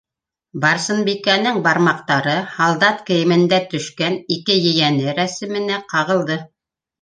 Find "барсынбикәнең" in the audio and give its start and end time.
0.61-1.59